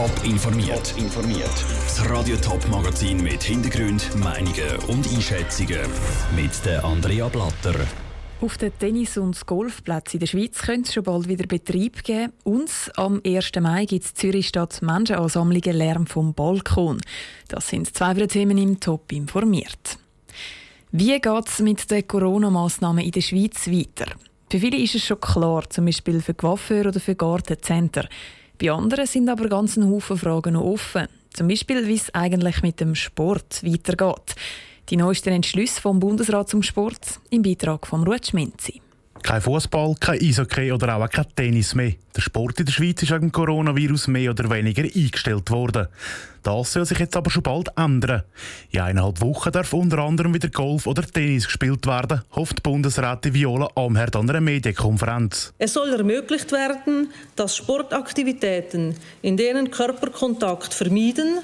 Top 0.00 0.24
informiert. 0.24 0.94
informiert. 0.96 1.64
Das 1.84 2.08
Radio 2.08 2.34
Top 2.36 2.66
Magazin 2.70 3.22
mit 3.22 3.42
Hintergrund, 3.42 4.08
Meinungen 4.16 4.78
und 4.88 5.06
Einschätzungen 5.06 5.78
mit 6.34 6.64
der 6.64 6.82
Andrea 6.82 7.28
Blatter. 7.28 7.74
Auf 8.40 8.56
den 8.56 8.72
Tennis- 8.78 9.18
und 9.18 9.46
Golfplätzen 9.46 10.14
in 10.14 10.20
der 10.20 10.26
Schweiz 10.26 10.62
könnte 10.62 10.88
es 10.88 10.94
schon 10.94 11.04
bald 11.04 11.28
wieder 11.28 11.46
Betrieb 11.46 12.02
geben. 12.02 12.32
Uns 12.44 12.90
am 12.96 13.20
1. 13.26 13.50
Mai 13.60 13.84
gibt 13.84 14.06
es 14.06 14.14
Zürich 14.14 14.48
statt 14.48 14.80
Menschenansammlungen 14.80 15.76
Lärm 15.76 16.06
vom 16.06 16.32
Balkon. 16.32 16.98
Das 17.48 17.68
sind 17.68 17.94
zwei 17.94 18.14
Themen 18.26 18.56
im 18.56 18.80
Top 18.80 19.12
informiert. 19.12 19.98
Wie 20.92 21.20
geht 21.20 21.46
es 21.46 21.58
mit 21.58 21.90
den 21.90 22.08
Corona-Massnahmen 22.08 23.04
in 23.04 23.10
der 23.10 23.20
Schweiz 23.20 23.66
weiter? 23.66 24.10
Für 24.50 24.60
viele 24.60 24.78
ist 24.78 24.94
es 24.94 25.04
schon 25.04 25.20
klar, 25.20 25.68
zum 25.68 25.84
Beispiel 25.84 26.22
für 26.22 26.32
Coiffeur 26.32 26.86
oder 26.86 27.00
für 27.00 27.14
Gartencenter. 27.14 28.08
Bei 28.60 28.70
anderen 28.72 29.06
sind 29.06 29.28
aber 29.30 29.48
ganz 29.48 29.78
ein 29.78 29.88
Haufen 29.88 30.18
Fragen 30.18 30.52
noch 30.52 30.64
offen. 30.64 31.06
Zum 31.32 31.48
Beispiel, 31.48 31.86
wie 31.86 31.94
es 31.94 32.14
eigentlich 32.14 32.62
mit 32.62 32.78
dem 32.78 32.94
Sport 32.94 33.64
weitergeht. 33.64 34.34
Die 34.90 34.96
neuesten 34.96 35.32
Entschlüsse 35.32 35.80
vom 35.80 35.98
Bundesrat 35.98 36.50
zum 36.50 36.62
Sport 36.62 37.20
im 37.30 37.40
Beitrag 37.40 37.86
von 37.86 38.04
Ruth 38.04 38.26
Schminzi. 38.26 38.82
Kein 39.22 39.40
Fußball, 39.40 39.94
kein 40.00 40.20
Eishockey 40.20 40.72
oder 40.72 40.96
auch 40.96 41.08
kein 41.08 41.26
Tennis 41.36 41.74
mehr. 41.74 41.92
Der 42.16 42.20
Sport 42.22 42.58
in 42.58 42.66
der 42.66 42.72
Schweiz 42.72 43.02
ist 43.02 43.12
wegen 43.12 43.30
Coronavirus 43.30 44.08
mehr 44.08 44.30
oder 44.30 44.50
weniger 44.50 44.82
eingestellt 44.82 45.50
worden. 45.50 45.88
Das 46.42 46.72
soll 46.72 46.86
sich 46.86 46.98
jetzt 46.98 47.16
aber 47.16 47.30
schon 47.30 47.42
bald 47.42 47.68
ändern. 47.76 48.22
In 48.70 48.80
eineinhalb 48.80 49.20
Wochen 49.20 49.52
darf 49.52 49.72
unter 49.72 49.98
anderem 49.98 50.34
wieder 50.34 50.48
Golf 50.48 50.86
oder 50.86 51.02
Tennis 51.02 51.44
gespielt 51.44 51.86
werden, 51.86 52.22
hofft 52.32 52.62
Bundesrätin 52.62 53.34
Viola 53.34 53.68
Amherd 53.76 54.16
an 54.16 54.28
einer 54.28 54.40
Medienkonferenz. 54.40 55.52
Es 55.58 55.74
soll 55.74 55.92
ermöglicht 55.92 56.50
werden, 56.50 57.12
dass 57.36 57.56
Sportaktivitäten, 57.56 58.96
in 59.22 59.36
denen 59.36 59.70
Körperkontakt 59.70 60.72
vermieden 60.72 61.40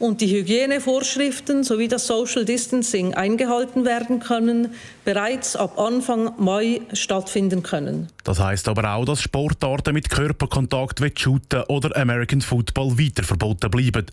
und 0.00 0.22
die 0.22 0.34
Hygienevorschriften 0.34 1.62
sowie 1.62 1.86
das 1.86 2.06
Social 2.06 2.44
Distancing 2.44 3.14
eingehalten 3.14 3.84
werden 3.84 4.18
können, 4.18 4.74
bereits 5.04 5.56
ab 5.56 5.78
Anfang 5.78 6.32
Mai 6.38 6.80
stattfinden 6.94 7.62
können. 7.62 8.08
Das 8.24 8.40
heißt 8.40 8.66
aber 8.68 8.94
auch, 8.94 9.04
dass 9.04 9.20
Sportarten 9.20 9.92
mit 9.94 10.08
Körperkontakt 10.08 11.02
wie 11.02 11.12
Shooten 11.14 11.62
oder 11.68 11.94
American 11.96 12.40
Football 12.40 12.98
weiter 12.98 13.22
verboten 13.22 13.70
bleiben. 13.70 14.06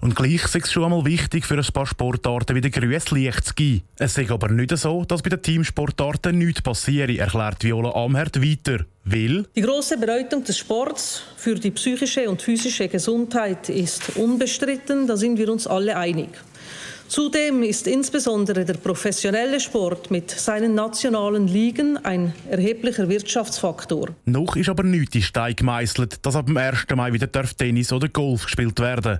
Und 0.00 0.14
gleich 0.14 0.44
ist 0.44 0.54
es 0.54 0.72
schon 0.72 0.84
einmal 0.84 1.04
wichtig, 1.04 1.44
für 1.44 1.58
ein 1.58 1.72
paar 1.72 1.86
Sportarten 1.86 2.54
wieder 2.54 2.70
grünes 2.70 3.10
Licht 3.10 3.44
zu 3.44 3.54
geben. 3.54 3.82
Es 3.98 4.16
ist 4.16 4.30
aber 4.30 4.48
nicht 4.48 4.76
so, 4.78 5.04
dass 5.04 5.22
bei 5.22 5.30
den 5.30 5.42
Teamsportarten 5.42 6.38
nichts 6.38 6.62
passiert, 6.62 7.10
erklärt 7.10 7.64
Viola 7.64 7.90
Amherd 7.90 8.40
weiter. 8.40 8.84
Will? 9.04 9.46
Die 9.56 9.62
große 9.62 9.98
Bedeutung 9.98 10.44
des 10.44 10.58
Sports 10.58 11.22
für 11.36 11.56
die 11.56 11.72
psychische 11.72 12.30
und 12.30 12.40
physische 12.40 12.86
Gesundheit 12.88 13.68
ist 13.68 14.16
unbestritten, 14.16 15.06
da 15.06 15.16
sind 15.16 15.38
wir 15.38 15.50
uns 15.50 15.66
alle 15.66 15.96
einig. 15.96 16.28
Zudem 17.12 17.62
ist 17.62 17.86
insbesondere 17.88 18.64
der 18.64 18.78
professionelle 18.78 19.60
Sport 19.60 20.10
mit 20.10 20.30
seinen 20.30 20.74
nationalen 20.74 21.46
Ligen 21.46 21.98
ein 21.98 22.32
erheblicher 22.48 23.06
Wirtschaftsfaktor. 23.06 24.16
Noch 24.24 24.56
ist 24.56 24.70
aber 24.70 24.82
nichts 24.82 25.16
in 25.16 25.20
Stein 25.20 25.54
gemeißelt, 25.54 26.24
dass 26.24 26.36
ab 26.36 26.46
dem 26.46 26.56
1. 26.56 26.86
Mai 26.96 27.12
wieder 27.12 27.30
Tennis 27.30 27.92
oder 27.92 28.08
Golf 28.08 28.44
gespielt 28.44 28.80
werden 28.80 29.18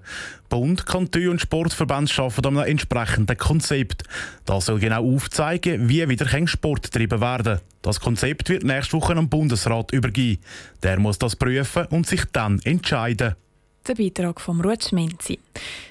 Bund, 0.49 0.87
Kantone 0.87 1.31
und 1.31 1.43
Sportverbände 1.43 2.11
arbeiten 2.17 2.47
an 2.47 2.57
einem 2.57 2.71
entsprechenden 2.71 3.37
Konzept. 3.37 4.05
Das 4.47 4.65
soll 4.65 4.79
genau 4.79 5.15
aufzeigen, 5.15 5.87
wie 5.87 6.09
wieder 6.09 6.47
Sport 6.47 6.85
getrieben 6.85 7.21
werden 7.21 7.61
Das 7.83 8.01
Konzept 8.01 8.49
wird 8.49 8.65
nächste 8.65 8.95
Woche 8.95 9.15
am 9.15 9.29
Bundesrat 9.29 9.93
übergeben. 9.93 10.41
Der 10.83 10.99
muss 10.99 11.19
das 11.19 11.37
prüfen 11.37 11.85
und 11.91 12.07
sich 12.07 12.25
dann 12.33 12.59
entscheiden. 12.65 13.35
Der 13.89 13.97
Beitrag 13.97 14.41
von 14.41 14.61
Ruth 14.61 14.85
Schminzi. 14.85 15.41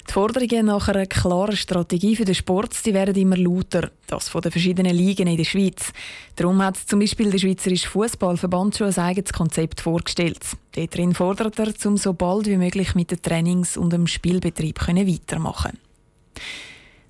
Die 0.08 0.12
Forderungen 0.12 0.64
nach 0.64 0.88
einer 0.88 1.04
klaren 1.04 1.54
Strategie 1.54 2.16
für 2.16 2.24
den 2.24 2.34
Sport 2.34 2.86
die 2.86 2.94
werden 2.94 3.14
immer 3.14 3.36
lauter. 3.36 3.90
Das 4.06 4.30
von 4.30 4.40
den 4.40 4.50
verschiedenen 4.50 4.96
Ligen 4.96 5.26
in 5.26 5.36
der 5.36 5.44
Schweiz. 5.44 5.92
Darum 6.36 6.62
hat 6.62 6.78
zum 6.78 7.00
Beispiel 7.00 7.30
der 7.30 7.38
Schweizerische 7.38 7.90
Fußballverband 7.90 8.78
schon 8.78 8.86
ein 8.86 8.98
eigenes 8.98 9.34
Konzept 9.34 9.82
vorgestellt. 9.82 10.42
Darin 10.74 11.12
fordert 11.14 11.58
er, 11.58 11.74
um 11.84 11.98
so 11.98 12.14
bald 12.14 12.46
wie 12.46 12.56
möglich 12.56 12.94
mit 12.94 13.10
den 13.10 13.20
Trainings 13.20 13.76
und 13.76 13.92
dem 13.92 14.06
Spielbetrieb 14.06 14.80
weitermachen 14.80 15.78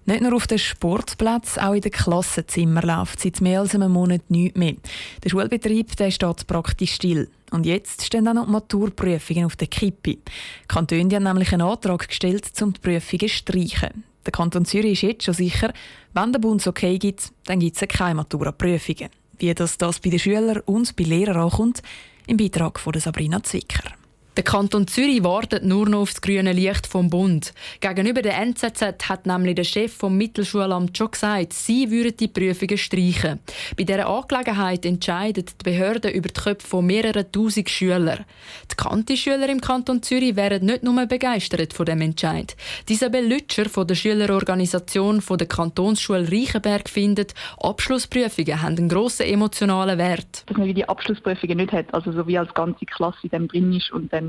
nicht 0.05 0.21
nur 0.21 0.35
auf 0.35 0.49
den 0.49 0.59
Sportplätzen, 0.59 1.63
auch 1.63 1.75
in 1.75 1.81
den 1.81 1.93
Klassenzimmern 1.93 2.85
läuft 2.85 3.21
seit 3.21 3.41
mehr 3.41 3.61
als 3.61 3.75
einem 3.75 3.93
Monat 3.93 4.23
nichts 4.31 4.59
mehr. 4.59 4.75
Der 5.23 5.31
Schulbetrieb 5.31 5.97
der 5.97 6.11
steht 6.11 6.47
praktisch 6.47 6.95
still. 6.95 7.29
Und 7.53 7.67
jetzt 7.67 8.05
stehen 8.05 8.27
auch 8.27 8.35
noch 8.35 8.47
die 8.47 8.53
Maturprüfungen 8.53 9.45
auf 9.45 9.57
der 9.57 9.69
Kippe. 9.69 10.17
Die 10.17 10.23
Kantone 10.69 11.15
haben 11.15 11.25
nämlich 11.25 11.53
einen 11.53 11.63
Antrag 11.63 12.09
gestellt, 12.09 12.51
um 12.63 12.73
die 12.73 12.81
Prüfungen 12.81 13.29
zu 13.29 13.29
streichen. 13.29 14.05
Der 14.25 14.33
Kanton 14.33 14.65
Zürich 14.65 14.93
ist 14.93 15.03
jetzt 15.03 15.25
schon 15.25 15.35
sicher, 15.35 15.73
wenn 16.15 16.33
der 16.33 16.39
Bund 16.39 16.67
okay 16.67 16.99
gibt, 16.99 17.31
dann 17.45 17.61
gibt 17.61 17.81
es 17.81 17.89
keine 17.89 18.15
Matura-Prüfungen. 18.15 19.11
Wie 19.39 19.53
das, 19.53 19.77
das 19.77 20.01
bei 20.01 20.11
den 20.11 20.19
Schülern 20.19 20.61
und 20.65 20.97
bei 20.97 21.05
Lehrern 21.05 21.37
ankommt, 21.37 21.83
im 22.27 22.37
Beitrag 22.37 22.81
von 22.81 22.99
Sabrina 22.99 23.43
Zwicker. 23.43 24.02
Der 24.35 24.45
Kanton 24.45 24.87
Zürich 24.87 25.23
wartet 25.23 25.63
nur 25.63 25.87
noch 25.87 26.01
auf 26.01 26.13
das 26.13 26.23
grüne 26.23 26.55
Licht 26.55 26.87
vom 26.87 27.11
Bund. 27.11 27.53
Gegenüber 27.81 28.23
der 28.23 28.39
NZZ 28.39 28.83
hat 29.07 29.27
nämlich 29.27 29.57
der 29.57 29.65
Chef 29.65 29.93
vom 29.93 30.17
Mittelschulamt 30.17 30.97
schon 30.97 31.11
gesagt, 31.11 31.53
sie 31.53 31.91
würden 31.91 32.17
die 32.17 32.29
Prüfungen 32.29 32.79
streichen. 32.79 33.41
Bei 33.77 33.85
dieser 33.85 34.09
Angelegenheit 34.09 34.87
entscheidet 34.87 35.61
die 35.61 35.71
Behörde 35.71 36.09
über 36.09 36.29
die 36.29 36.41
Köpfe 36.41 36.67
von 36.67 36.87
mehreren 36.87 37.31
tausend 37.31 37.69
Schülern. 37.69 38.25
Die 38.71 38.75
Kanti-Schüler 38.75 39.51
im 39.51 39.61
Kanton 39.61 40.03
Zürich 40.03 40.35
wären 40.35 40.65
nicht 40.65 40.83
nur 40.83 41.05
begeistert 41.05 41.75
von 41.75 41.85
dem 41.85 42.01
Entscheid. 42.01 42.57
Isabel 42.89 43.27
Lütscher 43.27 43.69
von 43.69 43.87
der 43.87 43.97
Schülerorganisation 43.97 45.21
von 45.21 45.39
der 45.39 45.49
Kantonsschule 45.49 46.31
Reichenberg 46.31 46.89
findet, 46.89 47.35
Abschlussprüfungen 47.59 48.63
haben 48.63 48.79
einen 48.79 48.89
grossen 48.89 49.27
emotionalen 49.27 49.99
Wert. 49.99 50.45
Dass 50.47 50.57
man 50.57 50.73
die 50.73 50.89
Abschlussprüfungen 50.89 51.57
nicht 51.57 51.73
hat, 51.73 51.93
also 51.93 52.13
so 52.13 52.27
wie 52.27 52.39
als 52.39 52.53
ganze 52.55 52.85
Klasse 52.87 53.19
in 53.25 53.31
dem 53.31 53.49
drin 53.49 53.73
ist 53.73 53.91
und 53.91 54.13
dann 54.13 54.22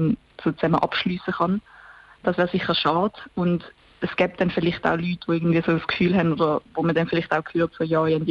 so 0.43 0.51
zusammen 0.51 0.75
abschließen 0.75 1.33
kann. 1.33 1.61
Das 2.23 2.37
wäre 2.37 2.47
sicher 2.47 2.75
schade. 2.75 3.13
Und 3.35 3.63
es 4.01 4.15
gibt 4.15 4.39
dann 4.41 4.51
vielleicht 4.51 4.85
auch 4.85 4.97
Leute, 4.97 5.19
die 5.27 5.31
irgendwie 5.31 5.61
so 5.61 5.73
das 5.73 5.87
Gefühl 5.87 6.15
haben, 6.15 6.33
oder 6.33 6.61
wo 6.73 6.83
man 6.83 6.95
dann 6.95 7.07
vielleicht 7.07 7.31
auch 7.31 7.43
gehört 7.43 7.73
so, 7.77 7.83
ja, 7.83 8.05
ja, 8.07 8.19
wenn 8.19 8.27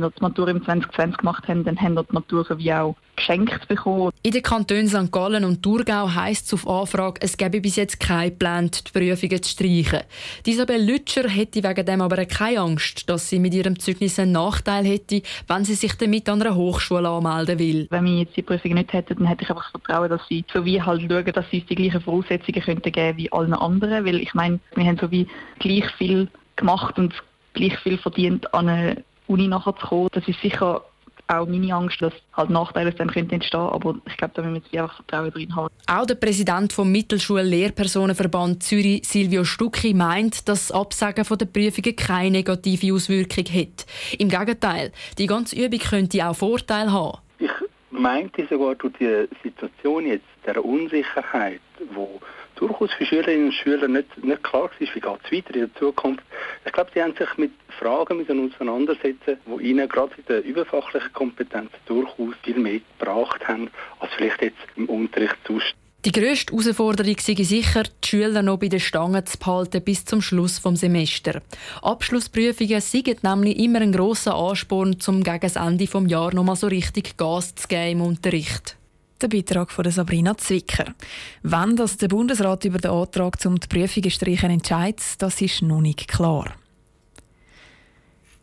wir 0.00 0.10
die 0.10 0.22
Matur 0.22 0.48
im 0.48 0.64
2020 0.64 1.18
gemacht 1.18 1.48
haben, 1.48 1.64
dann 1.64 1.80
haben 1.80 1.94
wir 1.94 2.04
die 2.04 2.12
Matur 2.12 2.46
wie 2.58 2.72
auch 2.72 2.96
geschenkt 3.16 3.68
bekommen. 3.68 4.10
In 4.22 4.32
den 4.32 4.42
Kantonen 4.42 4.88
St. 4.88 5.12
Gallen 5.12 5.44
und 5.44 5.62
Thurgau 5.62 6.12
heisst 6.14 6.46
es 6.46 6.52
auf 6.54 6.66
Anfrage, 6.66 7.20
es 7.22 7.36
gäbe 7.36 7.60
bis 7.60 7.76
jetzt 7.76 8.00
keinen 8.00 8.36
Plan, 8.38 8.70
die 8.70 8.98
Prüfungen 8.98 9.42
zu 9.42 9.50
streichen. 9.50 10.00
Isabel 10.46 10.82
Lütscher 10.82 11.28
hätte 11.28 11.62
wegen 11.62 11.86
dem 11.86 12.00
aber 12.00 12.24
keine 12.26 12.60
Angst, 12.60 13.08
dass 13.08 13.28
sie 13.28 13.38
mit 13.38 13.54
ihrem 13.54 13.78
Zeugnis 13.78 14.18
einen 14.18 14.32
Nachteil 14.32 14.84
hätte, 14.84 15.22
wenn 15.46 15.64
sie 15.64 15.74
sich 15.74 15.94
damit 15.94 16.28
an 16.28 16.42
einer 16.42 16.54
Hochschule 16.54 17.08
anmelden 17.08 17.58
will. 17.58 17.86
Wenn 17.90 18.04
wir 18.04 18.20
jetzt 18.20 18.36
die 18.36 18.42
Prüfungen 18.42 18.78
nicht 18.78 18.92
hätten, 18.92 19.16
dann 19.16 19.26
hätte 19.26 19.44
ich 19.44 19.50
einfach 19.50 19.70
das 19.70 19.82
Vertrauen, 19.82 20.10
dass 20.10 20.26
sie 20.28 20.44
so 20.52 20.64
wie 20.64 20.82
halt 20.82 21.02
schauen, 21.02 21.32
dass 21.32 21.50
sie 21.50 21.60
uns 21.60 21.68
die 21.68 21.74
gleichen 21.74 22.00
Voraussetzungen 22.00 22.62
könnten 22.62 22.92
geben 22.92 23.18
wie 23.18 23.32
allen 23.32 23.54
anderen, 23.54 24.04
weil 24.04 24.20
ich 24.20 24.34
meine, 24.34 24.60
wir 24.74 24.84
haben 24.84 24.98
so 24.98 25.10
wie 25.10 25.26
gleich 25.58 25.88
viel 25.98 26.28
gemacht 26.56 26.98
und 26.98 27.14
gleich 27.52 27.76
viel 27.78 27.98
verdient 27.98 28.52
an 28.54 28.68
eine 28.68 29.04
Uni 29.30 29.48
nachher 29.48 29.74
zu 29.76 29.86
kommen. 29.86 30.08
Das 30.12 30.26
ist 30.26 30.40
sicher 30.40 30.82
auch 31.30 31.46
meine 31.46 31.72
Angst, 31.72 32.02
dass 32.02 32.12
halt 32.32 32.50
Nachteile 32.50 32.92
dann 32.92 33.08
könnten 33.08 33.34
entstehen 33.34 33.60
aber 33.60 33.94
ich 34.06 34.16
glaube, 34.16 34.34
da 34.34 34.42
müssen 34.42 34.64
wir 34.70 34.82
einfach 34.82 34.96
Vertrauen 34.96 35.30
drin 35.30 35.54
haben. 35.54 35.68
Auch 35.86 36.06
der 36.06 36.16
Präsident 36.16 36.72
vom 36.72 36.90
Mittelschul-Lehrpersonenverband 36.90 38.62
Zürich, 38.62 39.06
Silvio 39.06 39.44
Stucki, 39.44 39.94
meint, 39.94 40.48
dass 40.48 40.68
das 40.68 40.72
Absagen 40.72 41.24
der 41.24 41.46
Prüfungen 41.46 41.94
keine 41.94 42.30
negative 42.32 42.92
Auswirkung 42.92 43.44
hat. 43.44 43.86
Im 44.18 44.28
Gegenteil, 44.28 44.92
die 45.18 45.26
ganze 45.26 45.56
Übung 45.56 45.78
könnte 45.78 46.26
auch 46.26 46.34
Vorteile 46.34 46.92
haben. 46.92 47.18
Ich 47.38 47.50
meinte 47.90 48.46
sogar 48.48 48.74
durch 48.74 48.94
die 48.98 49.28
Situation 49.42 50.06
jetzt, 50.06 50.24
der 50.46 50.64
Unsicherheit, 50.64 51.60
wo 51.94 52.20
durchaus 52.56 52.92
für 52.92 53.06
Schülerinnen 53.06 53.46
und 53.46 53.54
Schüler 53.54 53.88
nicht, 53.88 54.24
nicht 54.24 54.42
klar 54.42 54.64
war, 54.64 54.70
wie 54.78 54.86
geht 54.86 55.04
es 55.24 55.32
weiter 55.32 55.54
in 55.54 55.60
der 55.60 55.74
Zukunft. 55.76 56.22
Ich 56.64 56.72
glaube, 56.72 56.90
sie 56.92 57.02
haben 57.02 57.14
sich 57.16 57.36
mit 57.38 57.52
Fragen 57.78 58.18
müssen 58.18 58.52
auseinandersetzen, 58.52 59.38
die 59.46 59.62
ihnen 59.62 59.88
gerade 59.88 60.12
in 60.16 60.24
der 60.28 60.44
überfachlichen 60.44 61.12
Kompetenz 61.12 61.70
durchaus 61.86 62.34
viel 62.42 62.58
mehr 62.58 62.80
gebracht 62.98 63.46
haben, 63.48 63.70
als 63.98 64.12
vielleicht 64.16 64.42
jetzt 64.42 64.58
im 64.76 64.88
Unterricht 64.88 65.36
sonst. 65.46 65.74
Die 66.06 66.12
grösste 66.12 66.52
Herausforderung 66.52 67.16
sei 67.18 67.34
sicher, 67.34 67.82
die 67.82 68.08
Schüler 68.08 68.40
noch 68.40 68.58
bei 68.58 68.68
den 68.68 68.80
Stangen 68.80 69.26
zu 69.26 69.38
behalten 69.38 69.82
bis 69.82 70.06
zum 70.06 70.22
Schluss 70.22 70.62
des 70.62 70.80
Semesters. 70.80 71.42
Abschlussprüfungen 71.82 72.80
sind 72.80 73.22
nämlich 73.22 73.58
immer 73.58 73.82
ein 73.82 73.92
grosser 73.92 74.34
Ansporn, 74.34 74.96
um 75.06 75.22
gegen 75.22 75.40
das 75.40 75.56
Ende 75.56 75.84
des 75.84 76.10
Jahres 76.10 76.32
noch 76.32 76.44
mal 76.44 76.56
so 76.56 76.68
richtig 76.68 77.18
Gas 77.18 77.54
zu 77.54 77.68
geben 77.68 78.00
im 78.00 78.02
Unterricht. 78.02 78.79
Der 79.20 79.28
Beitrag 79.28 79.70
von 79.70 79.90
Sabrina 79.90 80.34
Zwicker. 80.38 80.94
Wann 81.42 81.76
das 81.76 81.98
der 81.98 82.08
Bundesrat 82.08 82.64
über 82.64 82.78
den 82.78 82.90
Antrag 82.90 83.38
zum 83.38 83.60
die 83.60 83.68
Prüfungen 83.68 84.10
streichen 84.10 84.50
entscheidet, 84.50 85.02
das 85.18 85.42
ist 85.42 85.60
noch 85.60 85.82
nicht 85.82 86.08
klar. 86.08 86.54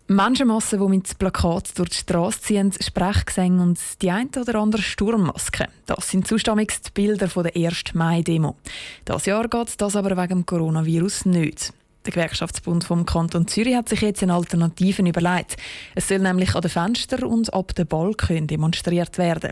Menschenmassen, 0.06 0.80
die 0.80 0.88
mit 0.88 1.18
Plakaten 1.18 1.74
durch 1.76 1.90
die 1.90 1.96
Straße 1.98 2.42
ziehen, 2.42 2.72
Sprechgesänge 2.72 3.62
und 3.62 3.80
die 4.04 4.12
ein 4.12 4.30
oder 4.40 4.56
andere 4.60 4.84
Sturmmaske. 4.84 5.68
Das 5.88 6.12
sind 6.12 6.28
zustammigst 6.28 6.94
Bilder 6.94 7.28
der 7.28 7.56
1. 7.56 7.96
Mai-Demo. 7.96 8.56
Das 9.04 9.26
Jahr 9.26 9.48
geht 9.48 9.82
das 9.82 9.96
aber 9.96 10.16
wegen 10.16 10.46
Coronavirus 10.46 11.26
nicht. 11.26 11.74
Der 12.08 12.14
Gewerkschaftsbund 12.14 12.86
vom 12.86 13.06
Kanton 13.06 13.48
Zürich 13.48 13.76
hat 13.76 13.90
sich 13.90 14.00
jetzt 14.00 14.24
eine 14.24 14.34
Alternative 14.34 15.02
überlegt. 15.02 15.58
Es 15.94 16.08
soll 16.08 16.20
nämlich 16.20 16.56
an 16.56 16.62
den 16.62 16.72
Fenstern 16.72 17.26
und 17.26 17.54
ab 17.54 17.76
den 17.76 17.86
Balkon 17.86 18.48
demonstriert 18.48 19.18
werden. 19.18 19.52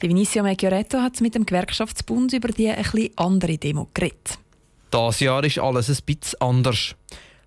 Die 0.00 0.08
Vinicio 0.08 0.42
Meggioretto 0.42 0.96
hat 0.96 1.20
mit 1.20 1.34
dem 1.34 1.44
Gewerkschaftsbund 1.44 2.32
über 2.32 2.48
die 2.48 2.70
ein 2.70 3.10
andere 3.16 3.58
Demo 3.58 3.86
geredet. 3.92 4.38
Das 4.90 5.20
Jahr 5.20 5.44
ist 5.44 5.58
alles 5.58 5.90
ein 5.90 5.98
bisschen 6.06 6.40
anders. 6.40 6.94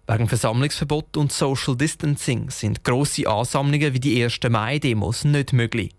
Wegen 0.06 0.30
Versammlungsverbot 0.30 1.18
und 1.18 1.34
Social 1.34 1.76
Distancing 1.76 2.52
sind 2.52 2.84
grosse 2.84 3.28
Ansammlungen 3.28 3.96
wie 3.96 4.00
die 4.00 4.24
1. 4.24 4.38
Mai-Demos 4.48 5.24
nicht 5.24 5.52
möglich. 5.52 5.90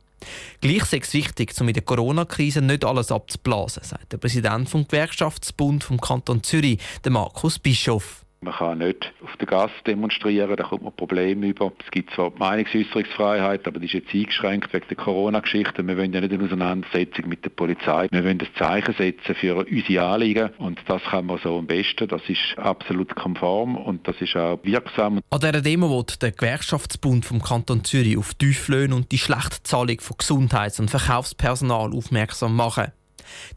Gleich 0.60 0.92
ist 0.92 1.08
es 1.08 1.14
wichtig, 1.14 1.52
um 1.60 1.66
in 1.66 1.74
der 1.74 1.82
Corona-Krise 1.82 2.62
nicht 2.62 2.84
alles 2.84 3.10
abzublasen, 3.10 3.82
sagt 3.82 4.12
der 4.12 4.18
Präsident 4.18 4.70
vom 4.70 4.86
Gewerkschaftsbund 4.86 5.82
vom 5.82 6.00
Kanton 6.00 6.44
Zürich, 6.44 6.78
Markus 7.08 7.58
Bischof. 7.58 8.23
Man 8.44 8.52
kann 8.52 8.78
nicht 8.78 9.12
auf 9.22 9.34
der 9.38 9.46
Gasse 9.46 9.72
demonstrieren, 9.86 10.54
da 10.54 10.64
kommt 10.64 10.82
man 10.82 10.92
Probleme 10.92 11.46
über. 11.46 11.72
Es 11.82 11.90
gibt 11.90 12.12
zwar 12.12 12.30
die 12.30 12.38
Meinungsäußerungsfreiheit, 12.38 13.66
aber 13.66 13.80
die 13.80 13.86
ist 13.86 13.94
jetzt 13.94 14.14
eingeschränkt 14.14 14.72
wegen 14.74 14.86
der 14.86 14.96
Corona-Geschichte. 14.98 15.86
Wir 15.86 15.96
wollen 15.96 16.12
ja 16.12 16.20
nicht 16.20 16.34
eine 16.34 16.44
Auseinandersetzung 16.44 17.28
mit 17.28 17.42
der 17.42 17.50
Polizei. 17.50 18.06
Wir 18.10 18.22
wollen 18.22 18.38
ein 18.38 18.48
Zeichen 18.58 18.94
setzen 18.94 19.34
für 19.34 19.66
unsere 19.66 20.04
Anliegen 20.04 20.50
und 20.58 20.78
das 20.86 21.02
kann 21.04 21.24
man 21.24 21.38
so 21.42 21.58
am 21.58 21.66
besten. 21.66 22.06
Das 22.06 22.20
ist 22.28 22.58
absolut 22.58 23.14
konform 23.14 23.76
und 23.76 24.06
das 24.06 24.20
ist 24.20 24.36
auch 24.36 24.58
wirksam. 24.62 25.20
An 25.30 25.40
dieser 25.40 25.62
Demo 25.62 25.88
wird 25.88 26.20
der 26.20 26.32
Gewerkschaftsbund 26.32 27.24
vom 27.24 27.40
Kanton 27.40 27.82
Zürich 27.84 28.18
auf 28.18 28.34
Tieflöhne 28.34 28.94
und 28.94 29.10
die 29.10 29.18
schlechte 29.18 29.62
Zahlung 29.62 30.00
von 30.00 30.18
Gesundheits- 30.18 30.80
und 30.80 30.90
Verkaufspersonal 30.90 31.94
aufmerksam 31.94 32.56
machen. 32.56 32.92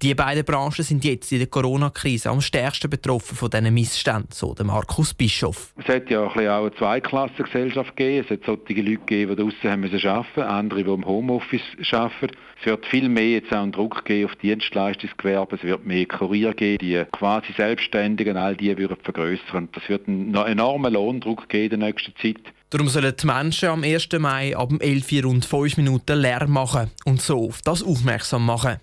Die 0.01 0.13
beiden 0.15 0.45
Branchen 0.45 0.83
sind 0.83 1.03
jetzt 1.03 1.31
in 1.31 1.39
der 1.39 1.47
Corona-Krise 1.47 2.29
am 2.29 2.41
stärksten 2.41 2.89
betroffen 2.89 3.35
von 3.35 3.49
diesen 3.49 3.73
Missständen, 3.73 4.29
so 4.31 4.53
der 4.53 4.65
Markus 4.65 5.13
Bischof. 5.13 5.73
Es 5.77 5.87
hat 5.87 6.09
ja 6.09 6.21
auch 6.21 6.35
eine 6.35 6.73
Zweiklassengesellschaft 6.75 7.95
gegeben. 7.95 8.25
Es 8.25 8.31
hat 8.31 8.45
solche 8.45 8.81
Leute 8.81 8.97
gegeben, 8.97 9.35
die 9.35 9.41
draußen 9.41 9.71
haben 9.71 9.81
müssen 9.81 10.07
arbeiten, 10.07 10.41
andere, 10.41 10.83
die 10.83 10.91
im 10.91 11.05
Homeoffice 11.05 11.61
arbeiten. 11.91 12.35
Es 12.59 12.65
wird 12.65 12.85
viel 12.87 13.07
mehr 13.07 13.29
jetzt 13.29 13.53
auch 13.53 13.61
einen 13.61 13.71
Druck 13.71 14.03
geben 14.05 14.29
auf 14.29 14.35
Dienstleistungsgewerbe. 14.37 15.57
Es 15.57 15.63
wird 15.63 15.85
mehr 15.85 16.05
Kurier 16.05 16.53
geben, 16.53 16.79
die 16.79 17.03
quasi 17.11 17.53
Selbstständigen, 17.53 18.35
all 18.35 18.55
die 18.55 18.75
würden 18.77 18.97
vergrößern. 19.03 19.69
Das 19.73 19.87
wird 19.89 20.07
einen 20.07 20.33
enormen 20.33 20.93
Lohndruck 20.93 21.49
geben 21.49 21.75
in 21.75 21.79
der 21.81 21.89
nächsten 21.89 22.15
Zeit. 22.21 22.41
Darum 22.69 22.89
sollen 22.89 23.13
die 23.15 23.25
Menschen 23.25 23.69
am 23.69 23.83
1. 23.83 24.09
Mai 24.19 24.57
ab 24.57 24.71
11 24.79 25.11
Uhr 25.13 25.23
rund 25.23 25.45
5 25.45 25.77
Minuten 25.77 26.19
Lärm 26.19 26.51
machen 26.51 26.91
und 27.05 27.21
so 27.21 27.47
auf 27.47 27.61
das 27.61 27.83
aufmerksam 27.83 28.45
machen. 28.45 28.77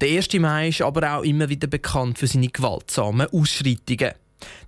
Der 0.00 0.16
1. 0.16 0.32
Mai 0.34 0.68
ist 0.68 0.82
aber 0.82 1.16
auch 1.16 1.22
immer 1.22 1.48
wieder 1.48 1.66
bekannt 1.66 2.18
für 2.18 2.26
seine 2.26 2.48
gewaltsamen 2.48 3.28
Ausschreitungen. 3.32 4.12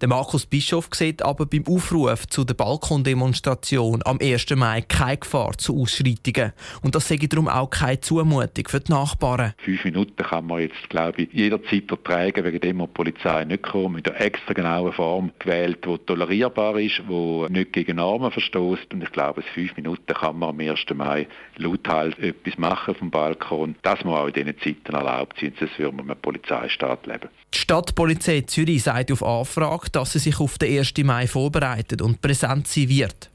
Der 0.01 0.09
Markus 0.09 0.47
Bischof 0.47 0.89
sieht 0.93 1.23
aber 1.23 1.47
beim 1.47 1.65
Aufruf 1.67 2.27
zu 2.29 2.45
der 2.45 2.55
Balkondemonstration 2.55 4.03
am 4.05 4.19
1. 4.21 4.51
Mai 4.57 4.83
keine 4.83 5.19
Gefahr 5.19 5.57
zu 5.57 5.81
Ausschreitungen. 5.81 6.53
Und 6.83 6.95
das 6.95 7.09
sage 7.09 7.29
darum 7.29 7.49
auch 7.49 7.71
keine 7.71 8.01
Zumutung 8.01 8.69
für 8.69 8.81
die 8.81 8.93
Nachbarn. 8.93 9.55
Fünf 9.59 9.85
Minuten 9.85 10.23
kann 10.23 10.47
man 10.47 10.61
jetzt, 10.61 10.89
glaube 10.91 11.23
ich, 11.23 11.33
jederzeit 11.33 11.91
ertragen, 11.91 12.45
wegen 12.45 12.61
dem 12.61 12.79
die 12.79 12.87
Polizei 12.87 13.45
nicht 13.45 13.63
kommt. 13.63 13.97
Mit 13.97 14.09
einer 14.09 14.21
extra 14.21 14.53
genauen 14.53 14.93
Form 14.93 15.33
gewählt, 15.39 15.85
die 15.85 15.99
tolerierbar 15.99 16.79
ist, 16.79 17.03
die 17.09 17.47
nicht 17.51 17.73
gegen 17.73 17.97
Normen 17.97 18.31
verstößt. 18.31 18.93
Und 18.93 19.03
ich 19.03 19.13
glaube, 19.13 19.41
in 19.41 19.47
fünf 19.55 19.77
Minuten 19.77 20.15
kann 20.15 20.39
man 20.39 20.51
am 20.51 20.61
1. 20.61 20.81
Mai 20.95 21.27
lauthals 21.57 22.19
etwas 22.19 22.59
machen 22.59 22.95
vom 22.95 23.11
Balkon. 23.11 23.77
Das 23.83 24.05
muss 24.05 24.19
auch 24.19 24.27
in 24.27 24.35
diesen 24.35 24.59
Zeiten 24.59 24.95
erlaubt 24.95 25.39
sein, 25.41 25.53
sonst 25.59 25.79
würde 25.79 25.97
man 25.97 26.11
einem 26.11 26.21
Polizeistaat 26.21 27.07
leben. 27.07 27.29
Die 27.55 27.59
Stadtpolizei 27.59 28.43
Zürich 28.43 28.83
sagt 28.83 29.13
auf 29.13 29.23
Anfrage, 29.23 29.91
dass 29.91 30.13
sie 30.13 30.19
sich 30.19 30.41
auf 30.41 30.59
den 30.59 30.79
1. 30.79 30.93
Mai 31.05 31.27
vorbereitet 31.27 32.03
und 32.03 32.21
präsent 32.21 32.69
sein 32.69 32.89
wird. 32.89 33.31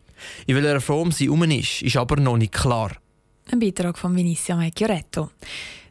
In 0.46 0.56
welcher 0.56 0.81
Form 0.81 1.12
sie 1.12 1.30
um 1.30 1.44
ist, 1.44 1.81
ist 1.81 1.98
aber 1.98 2.18
noch 2.18 2.38
nicht 2.38 2.54
klar. 2.54 2.92
Ein 3.52 3.60
Beitrag 3.60 3.98
von 3.98 4.16
Vinicia 4.16 4.56
Meggioretto. 4.56 5.31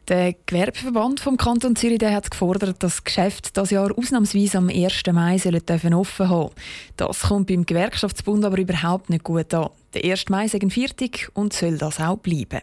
Der 0.07 0.33
Gewerbeverband 0.45 1.19
vom 1.19 1.37
Kanton 1.37 1.75
Zürich 1.75 1.99
der 1.99 2.13
hat 2.13 2.31
gefordert, 2.31 2.81
dass 2.81 3.03
Geschäfte 3.03 3.51
das 3.53 3.69
Jahr 3.69 3.97
ausnahmsweise 3.97 4.57
am 4.57 4.69
1. 4.69 5.03
Mai 5.11 5.37
sollen 5.37 5.65
dürfen 5.65 5.93
offen 5.93 6.29
haben. 6.29 6.51
Das 6.97 7.21
kommt 7.21 7.47
beim 7.47 7.65
Gewerkschaftsbund 7.65 8.43
aber 8.43 8.57
überhaupt 8.57 9.09
nicht 9.09 9.23
gut 9.23 9.53
an. 9.53 9.69
Der 9.93 10.11
1. 10.11 10.29
Mai 10.29 10.45
ist 10.45 10.73
fertig 10.73 11.29
und 11.33 11.53
soll 11.53 11.77
das 11.77 11.99
auch 11.99 12.17
bleiben. 12.17 12.61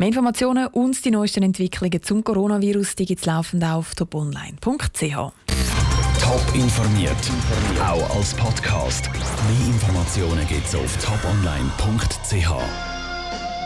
Mehr 0.00 0.08
Informationen 0.08 0.66
und 0.68 1.04
die 1.04 1.10
neuesten 1.10 1.42
Entwicklungen 1.42 2.02
zum 2.02 2.24
Coronavirus 2.24 2.96
gibt 2.96 3.20
es 3.20 3.26
laufend 3.26 3.62
auf 3.62 3.94
toponline.ch. 3.94 4.98
Top 4.98 5.34
informiert, 6.54 7.14
auch 7.86 8.16
als 8.16 8.32
Podcast. 8.32 9.10
Mehr 9.12 9.66
Informationen 9.66 10.48
gibt 10.48 10.66
es 10.66 10.74
auf 10.74 10.96
toponline.ch. 11.04 12.89